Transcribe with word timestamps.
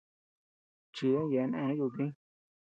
Chidan 0.95 1.27
yeabeanu 1.33 1.55
eanuu 1.61 1.77
yudtiñ. 1.81 2.11